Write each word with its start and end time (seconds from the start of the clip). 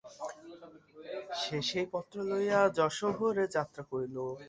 সে 1.39 1.57
সেই 1.69 1.85
পত্র 1.93 2.15
লইয়া 2.29 2.61
যশোহরে 2.77 3.45
যাত্রা 3.55 3.83
করিল। 3.91 4.17